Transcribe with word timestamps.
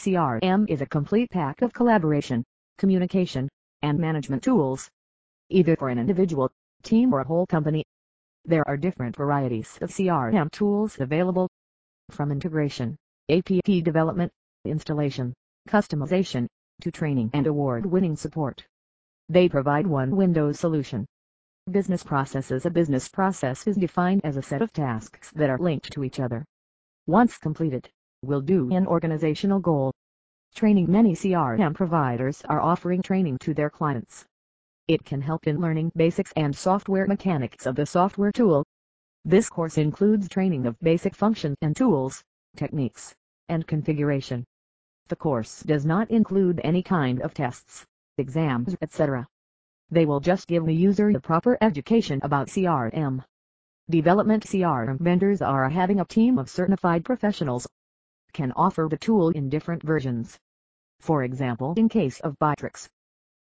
CRM 0.00 0.64
is 0.70 0.80
a 0.80 0.86
complete 0.86 1.30
pack 1.30 1.60
of 1.60 1.74
collaboration, 1.74 2.42
communication, 2.78 3.50
and 3.82 3.98
management 3.98 4.42
tools. 4.42 4.88
Either 5.50 5.76
for 5.76 5.90
an 5.90 5.98
individual, 5.98 6.50
team 6.82 7.12
or 7.12 7.20
a 7.20 7.26
whole 7.26 7.44
company. 7.44 7.84
There 8.46 8.66
are 8.66 8.78
different 8.78 9.14
varieties 9.14 9.76
of 9.82 9.90
CRM 9.90 10.50
tools 10.52 10.98
available. 10.98 11.50
From 12.10 12.32
integration, 12.32 12.96
APP 13.28 13.84
development, 13.84 14.32
installation, 14.64 15.34
customization, 15.68 16.46
to 16.80 16.90
training 16.90 17.28
and 17.34 17.46
award-winning 17.46 18.16
support. 18.16 18.66
They 19.28 19.50
provide 19.50 19.86
one 19.86 20.16
Windows 20.16 20.58
solution. 20.58 21.04
Business 21.70 22.02
processes 22.02 22.64
A 22.64 22.70
business 22.70 23.06
process 23.06 23.66
is 23.66 23.76
defined 23.76 24.22
as 24.24 24.38
a 24.38 24.42
set 24.42 24.62
of 24.62 24.72
tasks 24.72 25.30
that 25.32 25.50
are 25.50 25.58
linked 25.58 25.92
to 25.92 26.04
each 26.04 26.18
other. 26.18 26.46
Once 27.06 27.36
completed, 27.36 27.90
will 28.22 28.42
do 28.42 28.70
an 28.70 28.86
organizational 28.86 29.60
goal. 29.60 29.94
Training 30.54 30.90
Many 30.90 31.14
CRM 31.14 31.74
providers 31.74 32.42
are 32.50 32.60
offering 32.60 33.00
training 33.00 33.38
to 33.38 33.54
their 33.54 33.70
clients. 33.70 34.26
It 34.88 35.06
can 35.06 35.22
help 35.22 35.46
in 35.46 35.58
learning 35.58 35.92
basics 35.96 36.30
and 36.36 36.54
software 36.54 37.06
mechanics 37.06 37.64
of 37.64 37.76
the 37.76 37.86
software 37.86 38.30
tool. 38.30 38.66
This 39.24 39.48
course 39.48 39.78
includes 39.78 40.28
training 40.28 40.66
of 40.66 40.78
basic 40.80 41.14
functions 41.14 41.56
and 41.62 41.74
tools, 41.74 42.22
techniques, 42.56 43.14
and 43.48 43.66
configuration. 43.66 44.44
The 45.08 45.16
course 45.16 45.62
does 45.62 45.86
not 45.86 46.10
include 46.10 46.60
any 46.62 46.82
kind 46.82 47.22
of 47.22 47.32
tests, 47.32 47.86
exams, 48.18 48.76
etc. 48.82 49.26
They 49.90 50.04
will 50.04 50.20
just 50.20 50.46
give 50.46 50.66
the 50.66 50.74
user 50.74 51.10
the 51.10 51.20
proper 51.20 51.56
education 51.62 52.20
about 52.22 52.48
CRM. 52.48 53.24
Development 53.88 54.44
CRM 54.44 55.00
vendors 55.00 55.40
are 55.40 55.70
having 55.70 56.00
a 56.00 56.04
team 56.04 56.38
of 56.38 56.50
certified 56.50 57.02
professionals. 57.02 57.66
Can 58.32 58.52
offer 58.52 58.86
the 58.90 58.96
tool 58.96 59.30
in 59.30 59.48
different 59.48 59.82
versions. 59.82 60.38
For 61.00 61.22
example 61.24 61.74
in 61.76 61.88
case 61.88 62.20
of 62.20 62.38
Bitrix. 62.38 62.88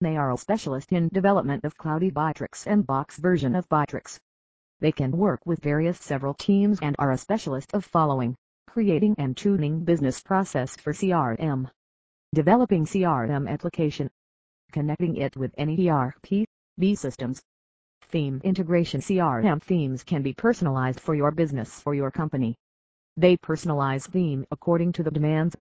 They 0.00 0.16
are 0.16 0.32
a 0.32 0.36
specialist 0.36 0.90
in 0.92 1.08
development 1.08 1.64
of 1.64 1.76
Cloudy 1.76 2.10
Bitrix 2.10 2.66
and 2.66 2.86
box 2.86 3.18
version 3.18 3.54
of 3.54 3.68
Bitrix. 3.68 4.18
They 4.80 4.90
can 4.90 5.12
work 5.12 5.40
with 5.46 5.60
various 5.60 6.00
several 6.00 6.34
teams 6.34 6.80
and 6.82 6.96
are 6.98 7.12
a 7.12 7.18
specialist 7.18 7.72
of 7.72 7.84
following, 7.84 8.34
creating 8.66 9.14
and 9.18 9.36
tuning 9.36 9.84
business 9.84 10.20
process 10.20 10.76
for 10.76 10.92
CRM. 10.92 11.70
Developing 12.34 12.84
CRM 12.84 13.48
application, 13.48 14.10
connecting 14.72 15.16
it 15.16 15.36
with 15.36 15.54
any 15.56 15.88
ERP, 15.88 16.46
B 16.78 16.94
systems. 16.94 17.42
Theme 18.06 18.40
integration 18.42 19.00
CRM 19.00 19.62
themes 19.62 20.02
can 20.02 20.22
be 20.22 20.32
personalized 20.32 20.98
for 20.98 21.14
your 21.14 21.30
business 21.30 21.82
or 21.86 21.94
your 21.94 22.10
company. 22.10 22.56
They 23.16 23.36
personalize 23.36 24.08
theme 24.08 24.46
according 24.50 24.92
to 24.92 25.02
the 25.02 25.10
demands. 25.10 25.54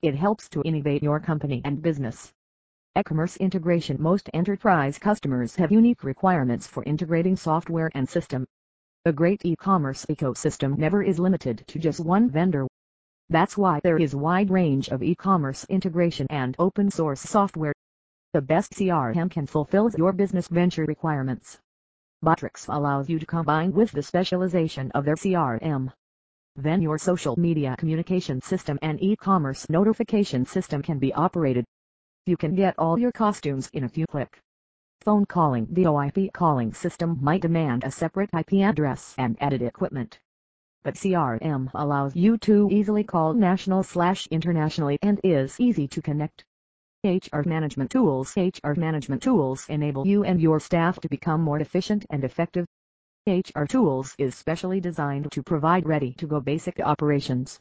It 0.00 0.14
helps 0.14 0.48
to 0.48 0.62
innovate 0.62 1.02
your 1.02 1.20
company 1.20 1.60
and 1.62 1.82
business. 1.82 2.32
E-commerce 2.98 3.36
integration 3.36 4.00
Most 4.00 4.30
enterprise 4.32 4.98
customers 4.98 5.56
have 5.56 5.70
unique 5.70 6.02
requirements 6.02 6.66
for 6.66 6.82
integrating 6.84 7.36
software 7.36 7.90
and 7.94 8.08
system. 8.08 8.46
A 9.04 9.12
great 9.12 9.44
e-commerce 9.44 10.06
ecosystem 10.06 10.78
never 10.78 11.02
is 11.02 11.18
limited 11.18 11.64
to 11.66 11.78
just 11.78 12.00
one 12.00 12.30
vendor. 12.30 12.66
That's 13.28 13.58
why 13.58 13.80
there 13.82 13.98
is 13.98 14.16
wide 14.16 14.48
range 14.48 14.88
of 14.88 15.02
e-commerce 15.02 15.66
integration 15.68 16.26
and 16.30 16.56
open 16.58 16.90
source 16.90 17.20
software. 17.20 17.74
The 18.32 18.40
best 18.40 18.72
CRM 18.72 19.30
can 19.30 19.46
fulfill 19.46 19.90
your 19.98 20.14
business 20.14 20.48
venture 20.48 20.86
requirements. 20.86 21.58
Bitrix 22.24 22.74
allows 22.74 23.10
you 23.10 23.18
to 23.18 23.26
combine 23.26 23.72
with 23.72 23.92
the 23.92 24.02
specialization 24.02 24.90
of 24.92 25.04
their 25.04 25.16
CRM. 25.16 25.92
Then 26.58 26.80
your 26.80 26.96
social 26.96 27.38
media 27.38 27.76
communication 27.78 28.40
system 28.40 28.78
and 28.80 29.02
e-commerce 29.02 29.68
notification 29.68 30.46
system 30.46 30.80
can 30.80 30.98
be 30.98 31.12
operated. 31.12 31.66
You 32.24 32.38
can 32.38 32.54
get 32.54 32.74
all 32.78 32.98
your 32.98 33.12
costumes 33.12 33.68
in 33.74 33.84
a 33.84 33.90
few 33.90 34.06
click. 34.06 34.40
Phone 35.02 35.26
calling 35.26 35.66
The 35.70 35.84
VoIP 35.84 36.32
calling 36.32 36.72
system 36.72 37.18
might 37.20 37.42
demand 37.42 37.84
a 37.84 37.90
separate 37.90 38.30
IP 38.32 38.54
address 38.62 39.14
and 39.18 39.36
added 39.38 39.60
equipment. 39.60 40.18
But 40.82 40.94
CRM 40.94 41.70
allows 41.74 42.16
you 42.16 42.38
to 42.38 42.68
easily 42.72 43.04
call 43.04 43.34
national 43.34 43.82
slash 43.82 44.26
internationally 44.28 44.98
and 45.02 45.20
is 45.22 45.60
easy 45.60 45.86
to 45.88 46.00
connect. 46.00 46.46
HR 47.04 47.42
Management 47.44 47.90
Tools 47.90 48.34
HR 48.34 48.72
Management 48.76 49.22
Tools 49.22 49.68
enable 49.68 50.06
you 50.06 50.24
and 50.24 50.40
your 50.40 50.58
staff 50.58 50.98
to 51.00 51.08
become 51.10 51.42
more 51.42 51.60
efficient 51.60 52.06
and 52.08 52.24
effective. 52.24 52.66
HR 53.28 53.64
Tools 53.64 54.14
is 54.18 54.36
specially 54.36 54.80
designed 54.80 55.32
to 55.32 55.42
provide 55.42 55.84
ready-to-go 55.84 56.40
basic 56.40 56.78
operations. 56.78 57.58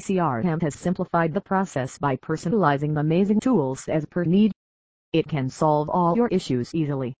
CRM 0.00 0.62
has 0.62 0.74
simplified 0.74 1.34
the 1.34 1.42
process 1.42 1.98
by 1.98 2.16
personalizing 2.16 2.98
amazing 2.98 3.38
tools 3.38 3.86
as 3.86 4.06
per 4.06 4.24
need. 4.24 4.52
It 5.12 5.28
can 5.28 5.50
solve 5.50 5.90
all 5.90 6.16
your 6.16 6.28
issues 6.28 6.74
easily. 6.74 7.12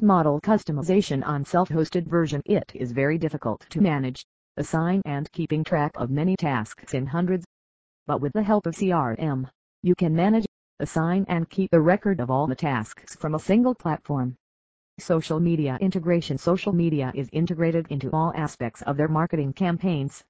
Model 0.00 0.40
customization 0.40 1.22
on 1.26 1.44
self-hosted 1.44 2.06
version 2.06 2.40
It 2.46 2.72
is 2.74 2.92
very 2.92 3.18
difficult 3.18 3.60
to 3.68 3.82
manage, 3.82 4.24
assign 4.56 5.02
and 5.04 5.30
keeping 5.30 5.62
track 5.62 5.92
of 5.96 6.08
many 6.08 6.34
tasks 6.34 6.94
in 6.94 7.04
hundreds. 7.04 7.44
But 8.06 8.22
with 8.22 8.32
the 8.32 8.42
help 8.42 8.64
of 8.64 8.74
CRM, 8.74 9.50
you 9.82 9.94
can 9.94 10.16
manage 10.16 10.46
assign 10.80 11.26
and 11.28 11.50
keep 11.50 11.74
a 11.74 11.80
record 11.80 12.20
of 12.20 12.30
all 12.30 12.46
the 12.46 12.54
tasks 12.54 13.16
from 13.16 13.34
a 13.34 13.38
single 13.38 13.74
platform. 13.74 14.34
Social 15.00 15.38
media 15.38 15.78
integration 15.80 16.38
Social 16.38 16.72
media 16.72 17.12
is 17.14 17.28
integrated 17.32 17.86
into 17.88 18.10
all 18.10 18.32
aspects 18.34 18.82
of 18.82 18.96
their 18.96 19.06
marketing 19.06 19.52
campaigns. 19.52 20.24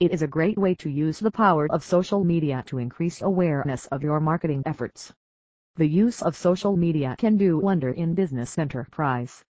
It 0.00 0.10
is 0.10 0.22
a 0.22 0.26
great 0.26 0.58
way 0.58 0.74
to 0.76 0.90
use 0.90 1.20
the 1.20 1.30
power 1.30 1.68
of 1.70 1.84
social 1.84 2.24
media 2.24 2.64
to 2.66 2.78
increase 2.78 3.22
awareness 3.22 3.86
of 3.86 4.02
your 4.02 4.18
marketing 4.18 4.64
efforts. 4.66 5.12
The 5.76 5.86
use 5.86 6.22
of 6.22 6.34
social 6.34 6.76
media 6.76 7.14
can 7.18 7.36
do 7.36 7.58
wonder 7.58 7.90
in 7.90 8.14
business 8.14 8.58
enterprise. 8.58 9.44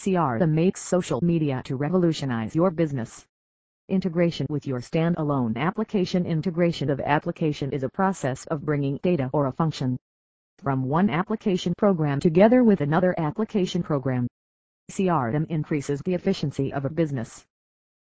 CRM 0.00 0.50
makes 0.50 0.82
social 0.82 1.20
media 1.22 1.62
to 1.66 1.76
revolutionize 1.76 2.56
your 2.56 2.72
business. 2.72 3.24
Integration 3.88 4.46
with 4.50 4.66
your 4.66 4.80
standalone 4.80 5.56
application 5.56 6.26
Integration 6.26 6.90
of 6.90 7.00
application 7.00 7.70
is 7.70 7.84
a 7.84 7.88
process 7.88 8.46
of 8.46 8.64
bringing 8.64 8.98
data 9.02 9.30
or 9.32 9.46
a 9.46 9.52
function 9.52 9.96
from 10.62 10.84
one 10.84 11.10
application 11.10 11.74
program 11.76 12.20
together 12.20 12.62
with 12.62 12.80
another 12.80 13.14
application 13.18 13.82
program. 13.82 14.28
CRM 14.90 15.46
increases 15.50 16.00
the 16.04 16.14
efficiency 16.14 16.72
of 16.72 16.84
a 16.84 16.90
business. 16.90 17.44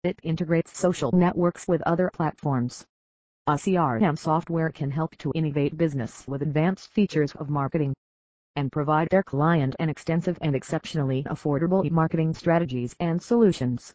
It 0.03 0.19
integrates 0.23 0.77
social 0.77 1.11
networks 1.13 1.67
with 1.67 1.81
other 1.83 2.09
platforms. 2.13 2.85
A 3.47 3.53
CRM 3.53 4.17
software 4.17 4.69
can 4.71 4.91
help 4.91 5.15
to 5.17 5.31
innovate 5.33 5.77
business 5.77 6.27
with 6.27 6.41
advanced 6.41 6.91
features 6.91 7.33
of 7.35 7.49
marketing 7.49 7.93
and 8.55 8.71
provide 8.71 9.07
their 9.09 9.23
client 9.23 9.75
an 9.79 9.87
extensive 9.89 10.37
and 10.41 10.55
exceptionally 10.55 11.23
affordable 11.23 11.89
marketing 11.89 12.33
strategies 12.33 12.93
and 12.99 13.21
solutions. 13.21 13.93